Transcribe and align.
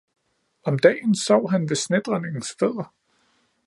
Om 0.63 0.79
dagen 0.79 1.15
sov 1.25 1.51
han 1.51 1.69
ved 1.69 1.75
snedronningens 1.75 2.55
fødder 2.59 2.93